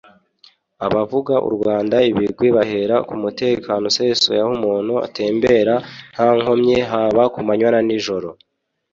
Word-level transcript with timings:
Abavuga 0.85 1.33
u 1.47 1.49
Rwanda 1.55 1.97
ibigwi 2.11 2.47
bahera 2.55 2.95
ku 3.07 3.13
mutekano 3.21 3.85
usesuye 3.91 4.39
aho 4.43 4.51
umuntu 4.57 4.93
atembera 5.05 5.73
nta 6.13 6.27
nkomyi 6.39 6.77
haba 6.91 7.23
ku 7.33 7.39
manywa 7.47 7.69
na 7.73 7.81
nijoro 7.87 8.29